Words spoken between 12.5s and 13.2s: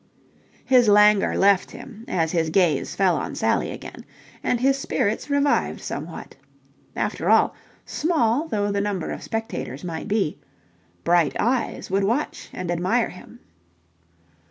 and admire